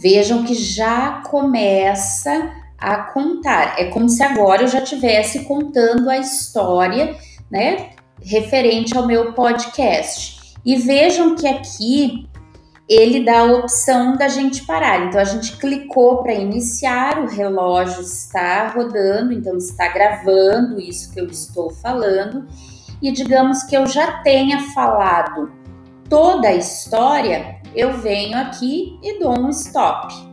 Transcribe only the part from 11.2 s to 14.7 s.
que aqui ele dá a opção da gente